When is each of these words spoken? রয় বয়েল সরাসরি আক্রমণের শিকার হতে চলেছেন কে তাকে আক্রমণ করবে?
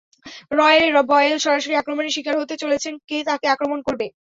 রয় 0.51 0.79
বয়েল 1.09 1.37
সরাসরি 1.39 1.73
আক্রমণের 1.77 2.15
শিকার 2.15 2.35
হতে 2.37 2.55
চলেছেন 2.61 2.93
কে 3.09 3.17
তাকে 3.29 3.45
আক্রমণ 3.49 3.79
করবে? 3.87 4.05